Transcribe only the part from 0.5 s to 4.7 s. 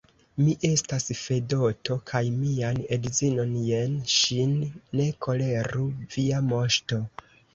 estas Fedoto, kaj mian edzinon, jen ŝin,